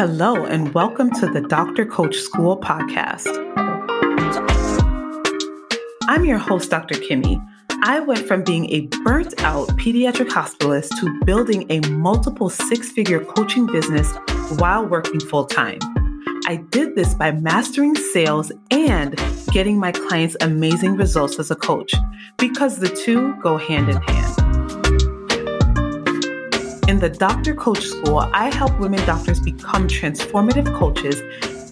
[0.00, 1.84] Hello, and welcome to the Dr.
[1.84, 3.28] Coach School podcast.
[6.08, 6.94] I'm your host, Dr.
[6.94, 7.38] Kimmy.
[7.82, 13.22] I went from being a burnt out pediatric hospitalist to building a multiple six figure
[13.22, 14.16] coaching business
[14.56, 15.80] while working full time.
[16.46, 19.22] I did this by mastering sales and
[19.52, 21.92] getting my clients amazing results as a coach
[22.38, 24.39] because the two go hand in hand.
[27.00, 31.22] The Doctor Coach School, I help women doctors become transformative coaches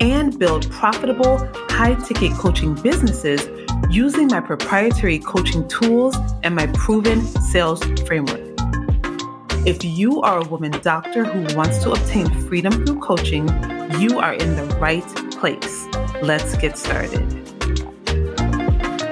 [0.00, 3.46] and build profitable, high ticket coaching businesses
[3.91, 8.41] using my proprietary coaching tools and my proven sales framework.
[9.66, 13.48] If you are a woman doctor who wants to obtain freedom through coaching,
[14.00, 15.84] you are in the right place.
[16.22, 17.30] Let's get started.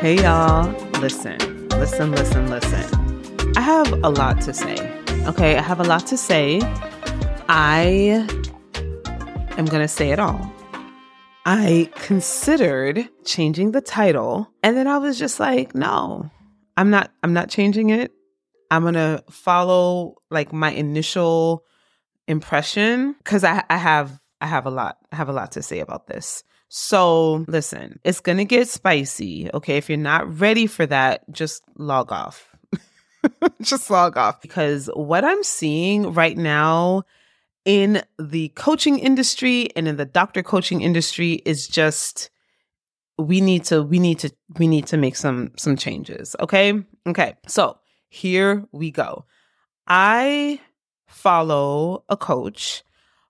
[0.01, 0.73] Hey, y'all.
[0.98, 3.52] Listen, listen, listen, listen.
[3.55, 4.95] I have a lot to say.
[5.27, 6.61] Okay, I have a lot to say.
[7.48, 8.24] I
[9.59, 10.52] am going to say it all.
[11.45, 16.30] I considered changing the title and then I was just like, no.
[16.77, 18.13] I'm not I'm not changing it.
[18.71, 21.65] I'm going to follow like my initial
[22.29, 25.80] impression cuz I I have I have a lot I have a lot to say
[25.80, 26.45] about this.
[26.68, 29.51] So, listen, it's going to get spicy.
[29.55, 32.55] Okay, if you're not ready for that, just log off.
[33.63, 34.41] just log off.
[34.41, 37.05] Because what I'm seeing right now
[37.65, 42.30] in the coaching industry and in the doctor coaching industry is just
[43.18, 46.73] we need to we need to we need to make some some changes okay?
[47.07, 49.24] Okay so here we go.
[49.87, 50.61] I
[51.07, 52.83] follow a coach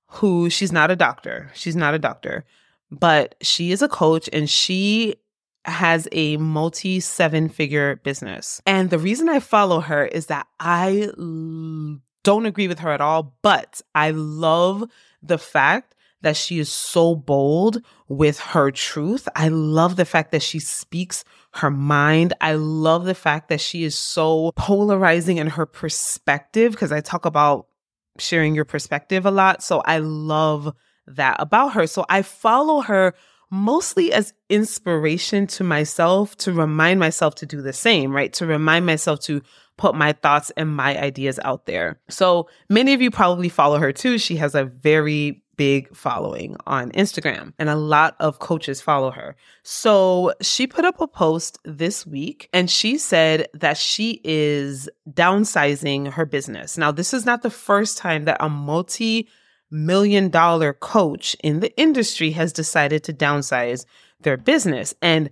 [0.08, 1.50] who she's not a doctor.
[1.54, 2.44] She's not a doctor
[2.90, 5.16] but she is a coach and she
[5.66, 8.62] has a multi seven figure business.
[8.66, 13.00] And the reason I follow her is that I l- don't agree with her at
[13.00, 14.84] all, but I love
[15.22, 19.28] the fact that she is so bold with her truth.
[19.36, 21.24] I love the fact that she speaks
[21.54, 22.32] her mind.
[22.40, 27.26] I love the fact that she is so polarizing in her perspective because I talk
[27.26, 27.68] about
[28.18, 29.62] sharing your perspective a lot.
[29.62, 30.74] So I love
[31.06, 31.86] that about her.
[31.86, 33.14] So I follow her
[33.50, 38.32] mostly as inspiration to myself to remind myself to do the same, right?
[38.34, 39.42] To remind myself to
[39.76, 42.00] put my thoughts and my ideas out there.
[42.08, 44.18] So many of you probably follow her too.
[44.18, 49.36] She has a very big following on Instagram and a lot of coaches follow her.
[49.62, 56.12] So she put up a post this week and she said that she is downsizing
[56.12, 56.76] her business.
[56.76, 59.28] Now, this is not the first time that a multi
[59.70, 63.84] million dollar coach in the industry has decided to downsize
[64.20, 64.94] their business.
[65.02, 65.30] And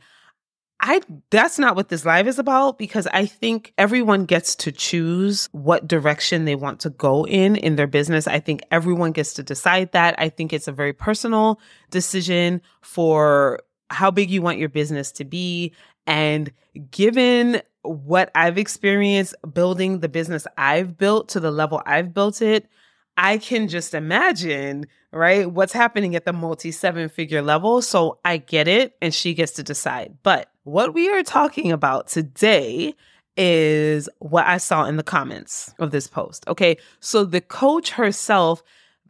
[0.80, 1.00] I
[1.30, 5.88] that's not what this live is about because I think everyone gets to choose what
[5.88, 8.26] direction they want to go in in their business.
[8.26, 10.14] I think everyone gets to decide that.
[10.18, 15.24] I think it's a very personal decision for how big you want your business to
[15.24, 15.72] be
[16.06, 16.52] and
[16.90, 22.68] given what I've experienced building the business I've built to the level I've built it,
[23.16, 27.82] I can just imagine, right, what's happening at the multi seven figure level.
[27.82, 30.16] So I get it, and she gets to decide.
[30.22, 32.94] But what we are talking about today
[33.36, 36.46] is what I saw in the comments of this post.
[36.48, 36.76] Okay.
[37.00, 38.62] So the coach herself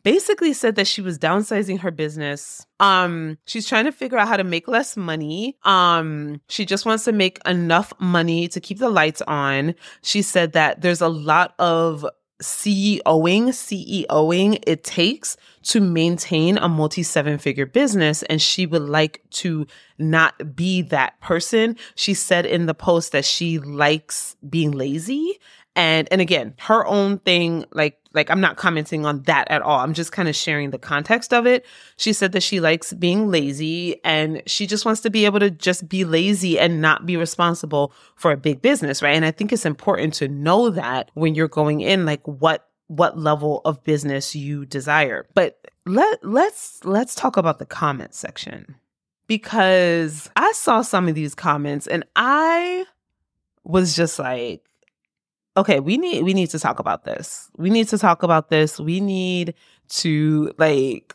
[0.02, 2.66] basically said that she was downsizing her business.
[2.78, 5.56] Um, she's trying to figure out how to make less money.
[5.62, 9.74] Um, she just wants to make enough money to keep the lights on.
[10.02, 12.06] She said that there's a lot of
[12.44, 18.22] CEOing, CEOing it takes to maintain a multi seven figure business.
[18.24, 19.66] And she would like to
[19.98, 21.76] not be that person.
[21.94, 25.38] She said in the post that she likes being lazy.
[25.76, 29.80] And, and again, her own thing, like, like I'm not commenting on that at all.
[29.80, 31.66] I'm just kind of sharing the context of it.
[31.96, 35.50] She said that she likes being lazy and she just wants to be able to
[35.50, 39.16] just be lazy and not be responsible for a big business, right?
[39.16, 43.18] And I think it's important to know that when you're going in, like what what
[43.18, 45.26] level of business you desire.
[45.34, 48.76] But let let's let's talk about the comment section
[49.26, 52.84] because I saw some of these comments and I
[53.64, 54.62] was just like
[55.56, 57.50] okay, we need we need to talk about this.
[57.56, 58.78] We need to talk about this.
[58.80, 59.54] We need
[59.88, 61.14] to like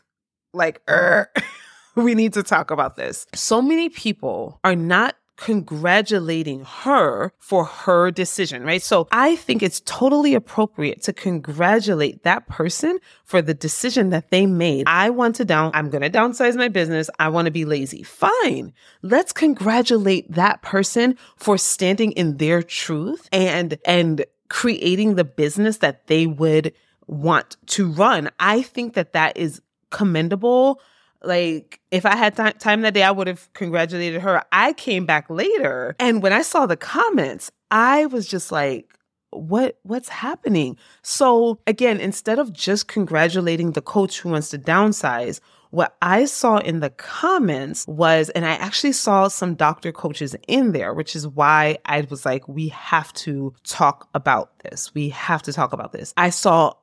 [0.52, 1.30] like er,
[1.96, 3.26] we need to talk about this.
[3.34, 8.82] So many people are not congratulating her for her decision, right?
[8.82, 14.44] So I think it's totally appropriate to congratulate that person for the decision that they
[14.44, 14.84] made.
[14.86, 17.08] I want to down, I'm going to downsize my business.
[17.18, 18.02] I want to be lazy.
[18.02, 18.74] Fine.
[19.00, 26.06] Let's congratulate that person for standing in their truth and, and creating the business that
[26.06, 26.74] they would
[27.06, 28.30] want to run.
[28.38, 30.82] I think that that is commendable.
[31.22, 34.42] Like, if I had th- time that day, I would have congratulated her.
[34.52, 35.94] I came back later.
[35.98, 38.94] And when I saw the comments, I was just like,
[39.32, 45.38] what what's happening so again instead of just congratulating the coach who wants to downsize
[45.70, 50.72] what I saw in the comments was, and I actually saw some doctor coaches in
[50.72, 54.92] there, which is why I was like, we have to talk about this.
[54.94, 56.12] We have to talk about this.
[56.16, 56.74] I saw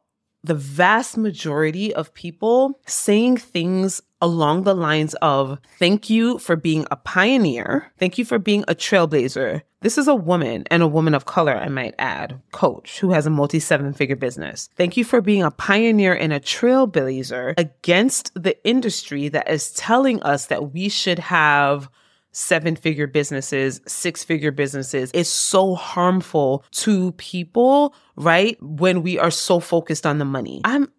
[0.48, 6.88] the vast majority of people saying things along the lines of thank you for being
[6.90, 7.92] a pioneer.
[8.00, 9.62] Thank you for being a trailblazer.
[9.82, 13.28] This is a woman and a woman of color, I might add, coach who has
[13.28, 14.70] a multi seven figure business.
[14.76, 20.22] Thank you for being a pioneer and a trailblazer against the industry that is telling
[20.24, 21.90] us that we should have
[22.38, 28.62] seven figure businesses, six figure businesses is so harmful to people, right?
[28.62, 30.62] When we are so focused on the money.
[30.64, 30.92] I'm,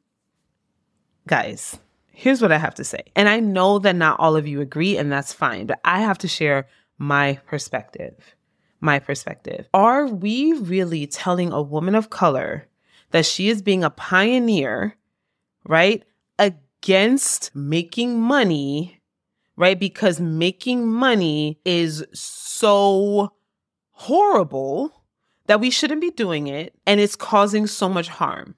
[1.29, 3.05] guys, here's what I have to say.
[3.15, 6.19] And I know that not all of you agree, and that's fine, but I have
[6.19, 6.67] to share
[6.99, 8.35] my perspective.
[8.81, 9.69] My perspective.
[9.73, 12.67] Are we really telling a woman of color
[13.13, 14.97] that she is being a pioneer,
[15.65, 16.03] right?
[16.39, 18.98] Against making money
[19.59, 19.79] right?
[19.79, 23.33] Because making money is so
[23.91, 24.93] horrible
[25.47, 28.55] that we shouldn't be doing it and it's causing so much harm.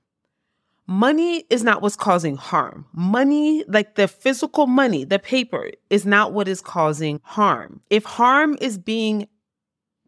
[0.87, 2.85] Money is not what's causing harm.
[2.93, 7.81] Money, like the physical money, the paper, is not what is causing harm.
[7.89, 9.27] If harm is being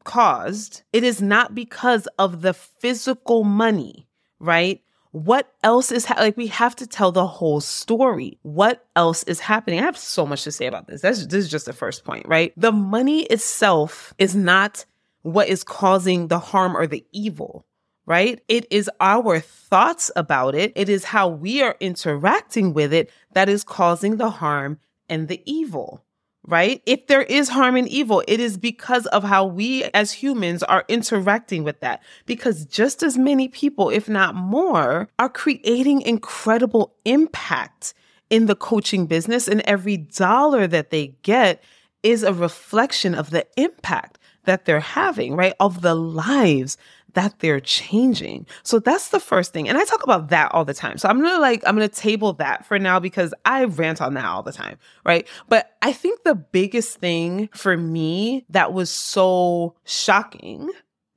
[0.04, 4.08] caused, it is not because of the physical money,
[4.40, 4.82] right?
[5.12, 8.38] What else is ha- like we have to tell the whole story.
[8.42, 9.78] What else is happening?
[9.78, 11.02] I have so much to say about this.
[11.02, 12.52] That's, this is just the first point right?
[12.56, 14.84] The money itself is not
[15.22, 17.66] what is causing the harm or the evil
[18.06, 18.40] right?
[18.48, 20.72] It is our thoughts about it.
[20.74, 24.78] It is how we are interacting with it that is causing the harm
[25.08, 26.04] and the evil
[26.46, 26.82] right?
[26.86, 30.84] If there is harm and evil, it is because of how we as humans are
[30.88, 32.02] interacting with that.
[32.26, 37.94] Because just as many people, if not more, are creating incredible impact
[38.30, 41.62] in the coaching business, and every dollar that they get
[42.02, 45.54] is a reflection of the impact that they're having, right?
[45.60, 46.76] Of the lives
[47.14, 48.46] that they're changing.
[48.62, 49.68] So that's the first thing.
[49.68, 50.98] And I talk about that all the time.
[50.98, 54.00] So I'm going to like, I'm going to table that for now because I rant
[54.00, 54.78] on that all the time.
[55.04, 55.26] Right.
[55.48, 60.70] But I think the biggest thing for me that was so shocking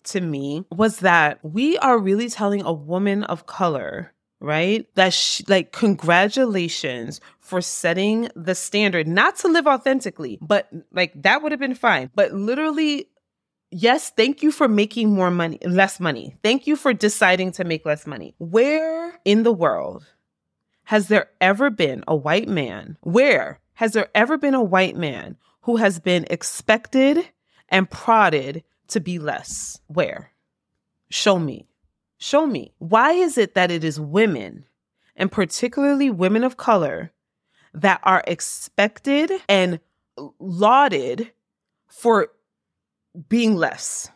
[0.05, 4.11] to me was that we are really telling a woman of color
[4.41, 4.85] right?
[4.95, 11.41] That sh- like congratulations for setting the standard, not to live authentically, but like that
[11.41, 12.11] would have been fine.
[12.13, 13.07] But literally
[13.75, 16.35] yes, thank you for making more money, less money.
[16.41, 18.33] Thank you for deciding to make less money.
[18.37, 20.05] Where in the world
[20.85, 22.97] has there ever been a white man?
[23.01, 27.29] Where has there ever been a white man who has been expected
[27.67, 29.79] and prodded to be less?
[29.87, 30.31] Where?
[31.09, 31.67] Show me.
[32.17, 32.73] Show me.
[32.77, 34.65] Why is it that it is women,
[35.17, 37.11] and particularly women of color,
[37.73, 39.81] that are expected and
[40.39, 41.33] lauded
[41.87, 42.29] for
[43.29, 44.09] being less.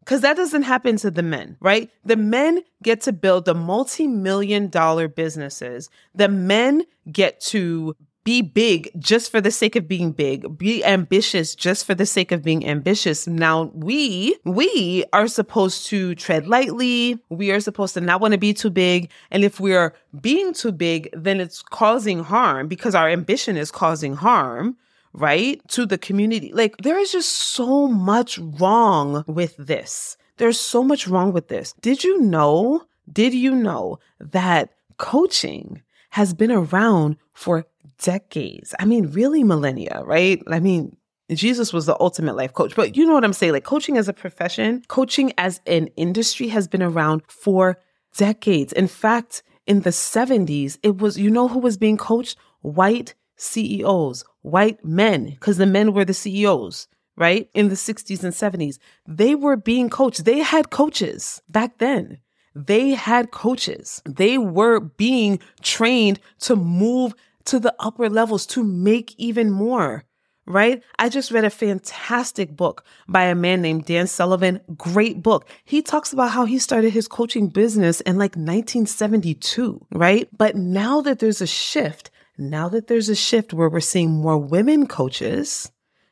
[0.00, 1.88] Because that doesn't happen to the men, right?
[2.04, 5.90] The men get to build the multi million dollar businesses.
[6.14, 11.54] The men get to be big just for the sake of being big, be ambitious
[11.54, 13.26] just for the sake of being ambitious.
[13.26, 17.18] Now we, we are supposed to tread lightly.
[17.28, 19.10] We are supposed to not want to be too big.
[19.30, 24.14] And if we're being too big, then it's causing harm because our ambition is causing
[24.14, 24.76] harm
[25.12, 25.60] right?
[25.68, 26.52] To the community.
[26.52, 30.16] Like there is just so much wrong with this.
[30.38, 31.74] There's so much wrong with this.
[31.80, 32.84] Did you know?
[33.12, 37.66] Did you know that coaching has been around for
[37.98, 38.74] decades?
[38.78, 40.42] I mean, really millennia, right?
[40.46, 40.96] I mean,
[41.30, 43.52] Jesus was the ultimate life coach, but you know what I'm saying?
[43.52, 47.78] Like coaching as a profession, coaching as an industry has been around for
[48.16, 48.72] decades.
[48.72, 52.36] In fact, in the 70s, it was, you know who was being coached?
[52.60, 57.48] White CEOs, white men, because the men were the CEOs, right?
[57.54, 60.24] In the 60s and 70s, they were being coached.
[60.24, 62.18] They had coaches back then.
[62.54, 64.02] They had coaches.
[64.04, 67.14] They were being trained to move
[67.46, 70.04] to the upper levels to make even more,
[70.46, 70.82] right?
[70.98, 74.60] I just read a fantastic book by a man named Dan Sullivan.
[74.76, 75.48] Great book.
[75.64, 80.28] He talks about how he started his coaching business in like 1972, right?
[80.36, 84.38] But now that there's a shift, now that there's a shift where we're seeing more
[84.38, 85.70] women coaches,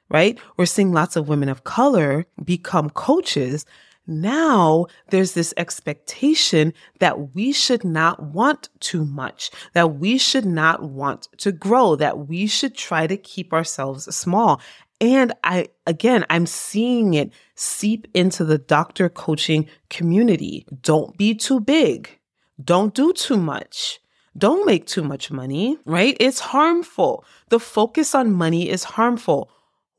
[0.09, 0.39] right?
[0.57, 3.65] We're seeing lots of women of color become coaches.
[4.11, 10.83] now there's this expectation that we should not want too much, that we should not
[10.83, 14.61] want to grow, that we should try to keep ourselves small.
[15.01, 20.67] And I, again, I'm seeing it seep into the doctor coaching community.
[20.83, 22.19] Don't be too big.
[22.63, 24.00] Don't do too much.
[24.37, 26.17] Don't make too much money, right?
[26.21, 27.25] It's harmful.
[27.49, 29.51] The focus on money is harmful.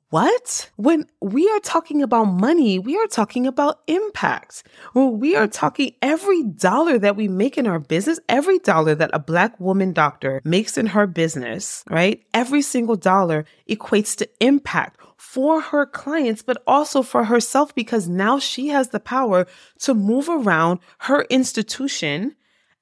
[0.10, 0.70] What?
[0.76, 4.64] When we are talking about money, we are talking about impact.
[4.92, 9.12] When we are talking every dollar that we make in our business, every dollar that
[9.14, 12.24] a black woman doctor makes in her business, right?
[12.34, 18.38] Every single dollar equates to impact for her clients, but also for herself because now
[18.38, 19.48] she has the power
[19.80, 22.36] to move around her institution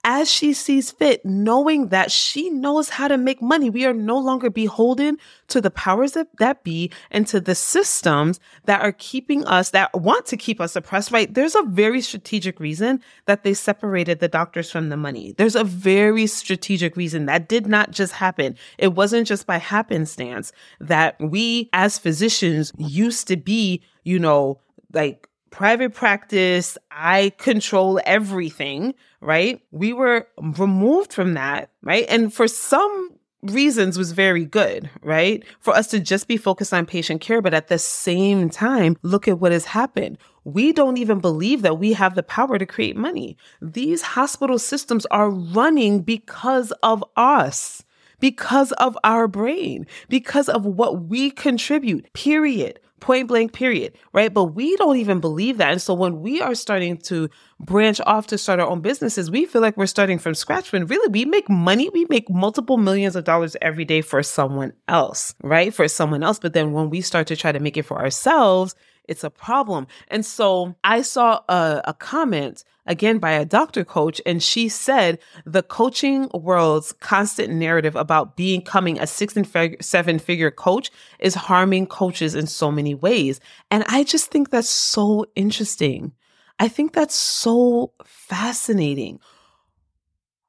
[0.03, 3.69] as she sees fit, knowing that she knows how to make money.
[3.69, 5.17] We are no longer beholden
[5.49, 9.93] to the powers that, that be and to the systems that are keeping us, that
[9.93, 11.33] want to keep us oppressed, right?
[11.33, 15.33] There's a very strategic reason that they separated the doctors from the money.
[15.37, 18.55] There's a very strategic reason that did not just happen.
[18.77, 24.59] It wasn't just by happenstance that we as physicians used to be, you know,
[24.93, 29.61] like private practice, I control everything, right?
[29.71, 32.05] We were removed from that, right?
[32.09, 35.43] And for some reasons was very good, right?
[35.59, 39.27] For us to just be focused on patient care, but at the same time, look
[39.27, 40.17] at what has happened.
[40.43, 43.37] We don't even believe that we have the power to create money.
[43.61, 47.83] These hospital systems are running because of us,
[48.19, 54.33] because of our brain, because of what we contribute, period point blank period right?
[54.33, 55.71] But we don't even believe that.
[55.71, 57.29] And so when we are starting to
[57.59, 60.85] branch off to start our own businesses we feel like we're starting from scratch when
[60.85, 61.89] really we make money.
[61.89, 65.73] We make multiple millions of dollars every day for someone else right?
[65.73, 66.39] For someone else.
[66.39, 68.75] But then when we start to try to make it for ourselves
[69.09, 69.87] it's a problem.
[70.07, 75.19] And so I saw a, a, comment again by a doctor coach, and she said
[75.45, 81.35] the coaching world's constant narrative about becoming a six and fig- seven figure coach is
[81.35, 83.39] harming coaches in so many ways.
[83.71, 86.13] And I just think that's so interesting.
[86.59, 89.19] I think that's so fascinating.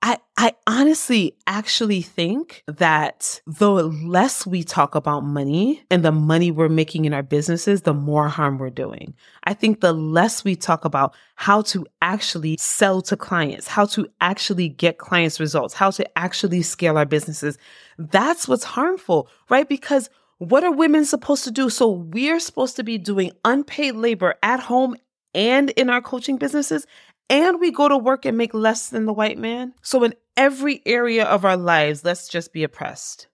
[0.03, 6.51] I, I honestly actually think that the less we talk about money and the money
[6.51, 9.13] we're making in our businesses, the more harm we're doing.
[9.45, 14.09] I think the less we talk about how to actually sell to clients, how to
[14.23, 17.59] actually get clients results, how to actually scale our businesses,
[17.99, 19.69] that's what's harmful, right?
[19.69, 21.69] Because what are women supposed to do?
[21.69, 24.97] So we're supposed to be doing unpaid labor at home
[25.35, 26.87] and in our coaching businesses
[27.31, 29.73] and we go to work and make less than the white man.
[29.81, 33.29] So, in every area of our lives, let's just be oppressed.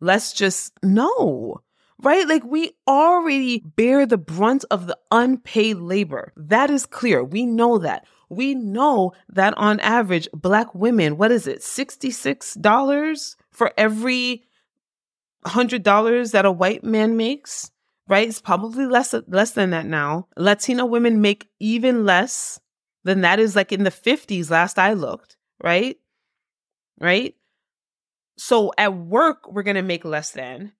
[0.00, 1.62] Let's just know,
[2.02, 2.28] right?
[2.28, 6.32] Like we already bear the brunt of the unpaid labor.
[6.36, 7.24] That is clear.
[7.24, 8.06] We know that.
[8.28, 14.44] We know that on average, Black women, what is it, $66 for every
[15.46, 17.70] $100 that a white man makes?
[18.08, 18.28] Right?
[18.28, 20.26] It's probably less, less than that now.
[20.36, 22.58] Latino women make even less
[23.04, 25.96] then that is like in the 50s last I looked, right?
[27.00, 27.34] Right?
[28.36, 30.72] So at work, we're going to make less than.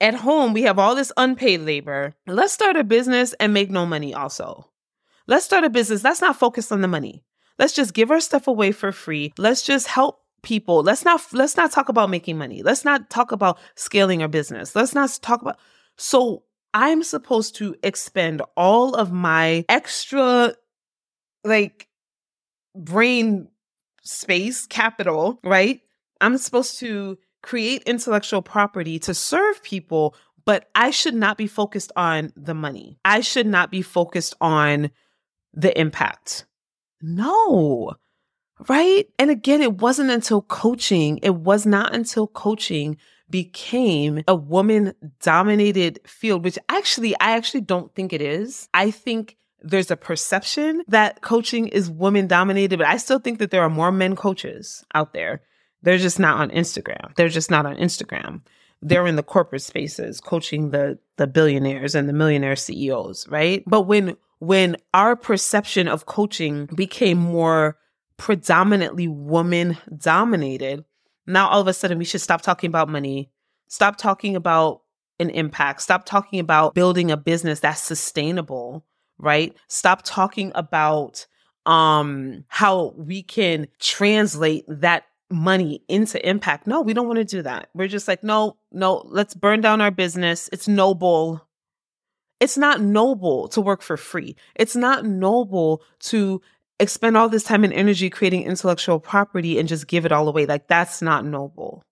[0.00, 2.14] At home, we have all this unpaid labor.
[2.26, 4.70] Let's start a business and make no money also.
[5.26, 6.04] Let's start a business.
[6.04, 7.24] Let's not focus on the money.
[7.58, 9.32] Let's just give our stuff away for free.
[9.38, 10.82] Let's just help people.
[10.82, 12.62] Let's not let's not talk about making money.
[12.62, 14.74] Let's not talk about scaling our business.
[14.74, 15.58] Let's not talk about
[15.96, 16.42] so
[16.74, 20.54] I'm supposed to expend all of my extra
[21.44, 21.88] like
[22.74, 23.48] brain
[24.02, 25.80] space capital, right?
[26.20, 31.92] I'm supposed to create intellectual property to serve people, but I should not be focused
[31.96, 32.98] on the money.
[33.04, 34.90] I should not be focused on
[35.52, 36.46] the impact.
[37.00, 37.94] No.
[38.68, 39.06] Right?
[39.18, 42.96] And again, it wasn't until coaching, it was not until coaching
[43.28, 48.68] became a woman dominated field, which actually, I actually don't think it is.
[48.72, 53.50] I think there's a perception that coaching is women dominated, but I still think that
[53.50, 55.42] there are more men coaches out there.
[55.82, 57.14] They're just not on Instagram.
[57.16, 58.42] They're just not on Instagram.
[58.82, 63.62] They're in the corporate spaces coaching the the billionaires and the millionaire CEOs, right?
[63.66, 67.78] But when when our perception of coaching became more
[68.18, 70.84] predominantly woman dominated,
[71.26, 73.30] now all of a sudden we should stop talking about money,
[73.68, 74.82] stop talking about
[75.18, 78.84] an impact, stop talking about building a business that's sustainable
[79.18, 79.54] right?
[79.68, 81.26] Stop talking about
[81.66, 86.66] um how we can translate that money into impact.
[86.66, 87.68] No, we don't want to do that.
[87.74, 90.48] We're just like, no, no, let's burn down our business.
[90.52, 91.46] It's noble.
[92.40, 94.36] It's not noble to work for free.
[94.54, 96.40] It's not noble to
[96.80, 100.46] expend all this time and energy creating intellectual property and just give it all away.
[100.46, 101.82] Like that's not noble.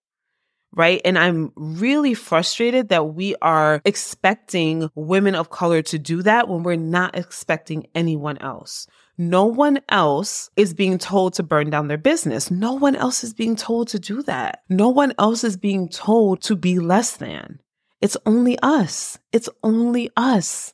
[0.75, 1.02] Right.
[1.05, 6.62] And I'm really frustrated that we are expecting women of color to do that when
[6.62, 8.87] we're not expecting anyone else.
[9.19, 12.50] No one else is being told to burn down their business.
[12.50, 14.62] No one else is being told to do that.
[14.71, 17.61] No one else is being told to be less than.
[18.00, 19.19] It's only us.
[19.31, 20.73] It's only us,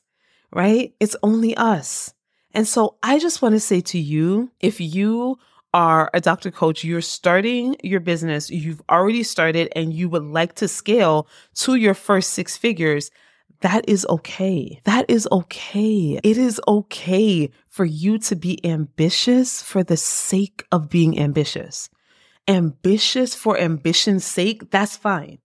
[0.53, 0.93] right?
[1.01, 2.13] It's only us.
[2.53, 5.37] And so I just want to say to you, if you
[5.73, 10.55] are a doctor coach, you're starting your business, you've already started and you would like
[10.55, 13.11] to scale to your first six figures,
[13.61, 14.79] that is okay.
[14.85, 16.19] That is okay.
[16.23, 21.89] It is okay for you to be ambitious for the sake of being ambitious.
[22.47, 25.39] Ambitious for ambition's sake, that's fine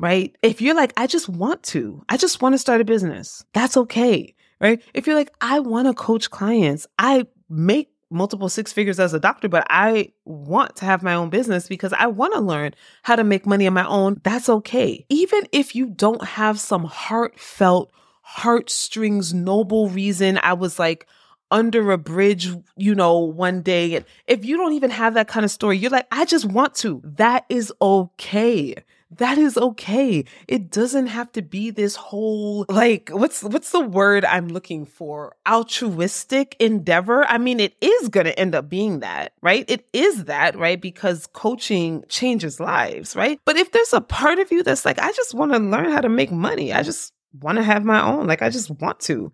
[0.00, 0.34] right?
[0.42, 3.76] If you're like, I just want to, I just want to start a business, that's
[3.76, 4.82] okay, right?
[4.94, 9.20] If you're like, I want to coach clients, I make multiple six figures as a
[9.20, 13.16] doctor, but I want to have my own business because I want to learn how
[13.16, 15.06] to make money on my own, that's okay.
[15.08, 21.06] Even if you don't have some heartfelt, heartstrings, noble reason, I was like,
[21.52, 23.94] under a bridge, you know, one day.
[23.96, 26.74] And if you don't even have that kind of story, you're like, I just want
[26.76, 27.00] to.
[27.04, 28.76] That is okay
[29.16, 30.24] that is okay.
[30.46, 35.36] It doesn't have to be this whole like what's what's the word I'm looking for?
[35.48, 37.24] altruistic endeavor.
[37.26, 39.64] I mean, it is going to end up being that, right?
[39.68, 40.80] It is that, right?
[40.80, 43.40] Because coaching changes lives, right?
[43.44, 46.00] But if there's a part of you that's like I just want to learn how
[46.00, 46.72] to make money.
[46.72, 49.32] I just want to have my own, like I just want to.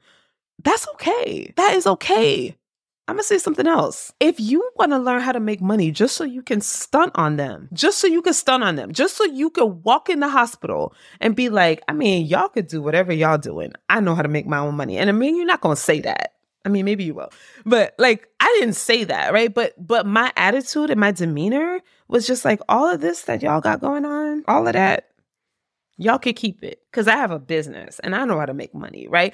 [0.63, 1.53] That's okay.
[1.57, 2.57] That is okay.
[3.09, 4.13] I'm gonna say something else.
[4.19, 7.37] If you want to learn how to make money just so you can stunt on
[7.37, 10.29] them, just so you can stunt on them, just so you can walk in the
[10.29, 13.73] hospital and be like, I mean, y'all could do whatever y'all doing.
[13.89, 14.99] I know how to make my own money.
[14.99, 16.33] And I mean, you're not gonna say that.
[16.65, 17.31] I mean, maybe you will.
[17.65, 19.55] But like I didn't say that, right?
[19.55, 23.61] But but my attitude and my demeanor was just like all of this that y'all
[23.61, 25.11] got going on, all of that,
[25.97, 28.75] y'all could keep it because I have a business and I know how to make
[28.75, 29.33] money, right?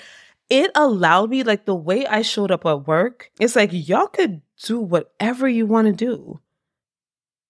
[0.53, 4.43] It allowed me, like the way I showed up at work, it's like y'all could
[4.63, 6.41] do whatever you want to do.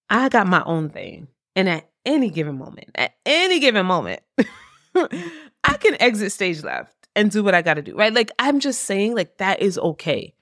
[0.09, 1.27] I got my own thing.
[1.57, 4.23] And at any given moment, at any given moment,
[4.95, 8.15] I can exit stage left and do what I got to do, right?
[8.15, 10.33] Like, I'm just saying, like, that is okay.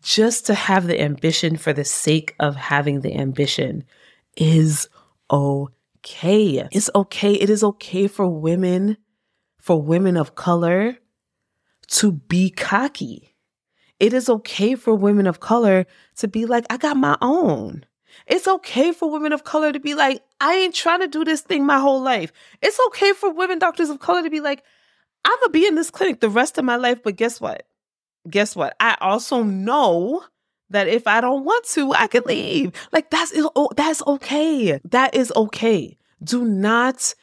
[0.00, 3.82] Just to have the ambition for the sake of having the ambition
[4.36, 4.88] is
[5.32, 6.68] okay.
[6.70, 7.32] It's okay.
[7.32, 8.98] It is okay for women,
[9.58, 10.96] for women of color
[11.88, 13.34] to be cocky.
[13.98, 17.84] It is okay for women of color to be like, I got my own.
[18.26, 21.40] It's okay for women of color to be like, I ain't trying to do this
[21.40, 22.32] thing my whole life.
[22.62, 24.62] It's okay for women doctors of color to be like,
[25.24, 27.66] I'm gonna be in this clinic the rest of my life, but guess what?
[28.28, 28.76] Guess what?
[28.80, 30.24] I also know
[30.70, 32.72] that if I don't want to, I could leave.
[32.92, 34.80] Like that's oh, that's okay.
[34.84, 35.96] That is okay.
[36.22, 37.14] Do not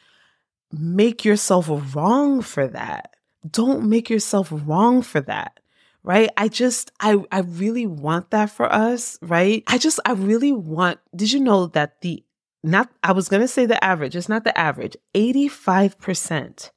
[0.72, 3.15] make yourself wrong for that
[3.50, 5.60] don't make yourself wrong for that
[6.02, 6.30] right?
[6.36, 9.64] I just i i really want that for us right?
[9.66, 12.22] I just i really want did you know that the
[12.62, 16.70] not i was going to say the average it's not the average 85%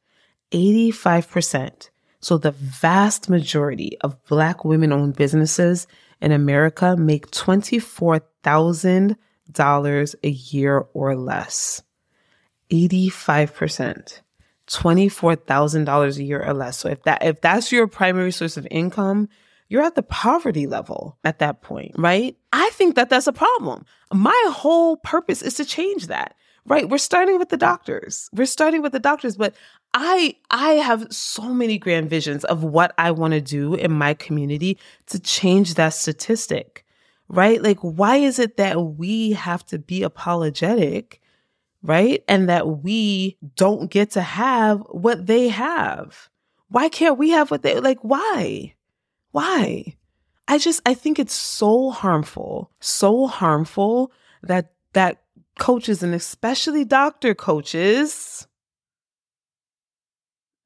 [0.51, 1.89] 85%
[2.21, 5.87] so the vast majority of black women owned businesses
[6.21, 9.15] in america make $24000
[10.23, 11.81] a year or less.
[12.71, 14.21] 85%
[14.69, 16.77] $24,000 a year or less.
[16.77, 19.29] So if that if that's your primary source of income,
[19.67, 22.35] you're at the poverty level at that point, right?
[22.53, 23.85] I think that that's a problem.
[24.13, 26.35] My whole purpose is to change that.
[26.65, 26.87] Right?
[26.87, 28.29] We're starting with the doctors.
[28.31, 29.55] We're starting with the doctors, but
[29.95, 34.13] I I have so many grand visions of what I want to do in my
[34.13, 34.77] community
[35.07, 36.85] to change that statistic.
[37.27, 37.63] Right?
[37.63, 41.18] Like why is it that we have to be apologetic
[41.83, 42.23] right?
[42.27, 46.29] And that we don't get to have what they have.
[46.69, 47.99] Why can't we have what they like?
[48.01, 48.75] Why?
[49.31, 49.95] Why?
[50.47, 54.11] I just I think it's so harmful, so harmful
[54.43, 55.21] that that
[55.57, 58.47] coaches and especially doctor coaches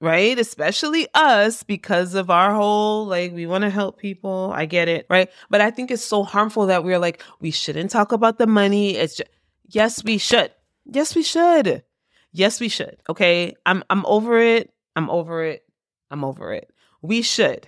[0.04, 0.38] right?
[0.38, 4.52] Especially us because of our whole like we want to help people.
[4.54, 5.30] I get it, right?
[5.50, 8.98] But I think it's so harmful that we're like we shouldn't talk about the money.
[8.98, 9.30] It's just
[9.70, 10.52] yes, we should.
[10.86, 11.84] Yes, we should.
[12.32, 12.98] Yes, we should.
[13.10, 13.56] Okay.
[13.66, 14.74] I'm I'm over it.
[14.96, 15.64] I'm over it.
[16.12, 16.70] I'm over it.
[17.02, 17.68] We should.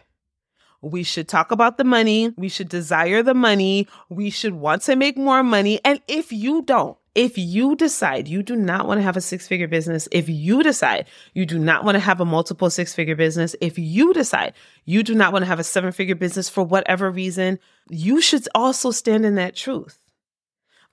[0.81, 2.31] We should talk about the money.
[2.37, 3.87] We should desire the money.
[4.09, 5.79] We should want to make more money.
[5.83, 9.47] And if you don't, If you decide you do not want to have a six
[9.47, 13.15] figure business, if you decide you do not want to have a multiple six figure
[13.15, 16.61] business, if you decide you do not want to have a seven figure business for
[16.63, 17.57] whatever reason,
[17.89, 19.97] you should also stand in that truth.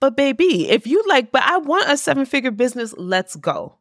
[0.03, 3.79] But baby, if you like, but I want a seven figure business, let's go.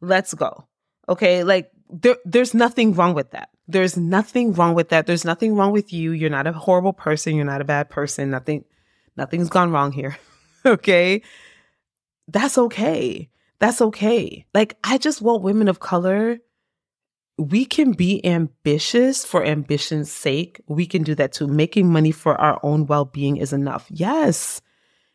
[0.00, 0.66] Let's go.
[1.08, 1.44] Okay.
[1.44, 3.50] Like there, there's nothing wrong with that.
[3.68, 5.06] There's nothing wrong with that.
[5.06, 6.10] There's nothing wrong with you.
[6.10, 7.36] You're not a horrible person.
[7.36, 8.30] You're not a bad person.
[8.30, 8.64] Nothing,
[9.16, 10.18] nothing's gone wrong here.
[10.66, 11.22] okay
[12.32, 13.28] that's okay.
[13.58, 14.46] That's okay.
[14.54, 16.38] Like, I just want women of color.
[17.36, 20.60] We can be ambitious for ambition's sake.
[20.66, 21.46] We can do that too.
[21.46, 23.86] Making money for our own well being is enough.
[23.90, 24.60] Yes,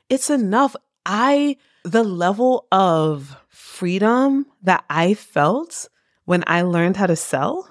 [0.09, 0.75] it's enough.
[1.05, 5.87] I, the level of freedom that I felt
[6.25, 7.69] when I learned how to sell,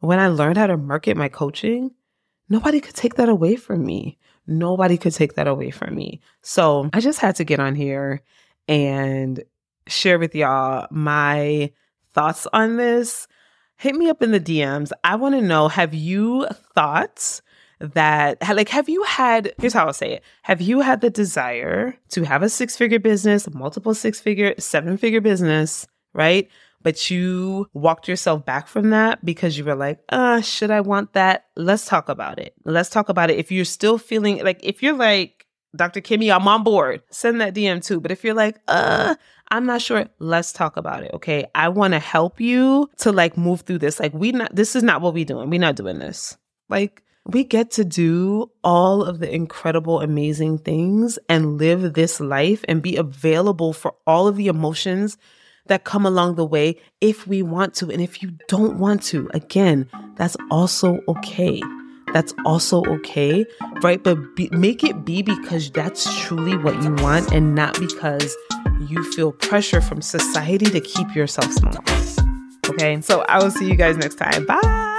[0.00, 1.92] when I learned how to market my coaching,
[2.48, 4.18] nobody could take that away from me.
[4.46, 6.20] Nobody could take that away from me.
[6.42, 8.22] So I just had to get on here
[8.68, 9.42] and
[9.86, 11.72] share with y'all my
[12.12, 13.28] thoughts on this,
[13.76, 14.90] hit me up in the DMs.
[15.04, 17.40] I want to know have you thought
[17.80, 20.22] that like have you had here's how I'll say it.
[20.42, 26.48] Have you had the desire to have a six-figure business, multiple six-figure, seven-figure business, right?
[26.82, 31.12] But you walked yourself back from that because you were like, uh, should I want
[31.12, 31.46] that?
[31.54, 32.54] Let's talk about it.
[32.64, 33.38] Let's talk about it.
[33.38, 36.00] If you're still feeling like if you're like Dr.
[36.00, 37.02] Kimmy, I'm on board.
[37.10, 38.00] Send that DM too.
[38.00, 39.14] But if you're like, uh,
[39.50, 41.12] I'm not sure, let's talk about it.
[41.14, 41.46] Okay.
[41.54, 44.00] I want to help you to like move through this.
[44.00, 45.50] Like, we not, this is not what we're doing.
[45.50, 46.36] We're not doing this.
[46.68, 52.64] Like, we get to do all of the incredible, amazing things and live this life
[52.66, 55.16] and be available for all of the emotions
[55.66, 57.90] that come along the way if we want to.
[57.90, 61.60] And if you don't want to, again, that's also okay
[62.12, 63.44] that's also okay,
[63.82, 64.02] right?
[64.02, 68.36] But be, make it be because that's truly what you want and not because
[68.88, 71.74] you feel pressure from society to keep yourself small.
[72.68, 74.46] Okay, so I will see you guys next time.
[74.46, 74.89] Bye.